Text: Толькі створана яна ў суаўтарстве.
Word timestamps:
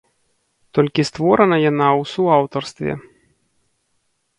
Толькі 0.77 1.05
створана 1.11 1.57
яна 1.71 1.87
ў 1.99 2.03
суаўтарстве. 2.15 2.91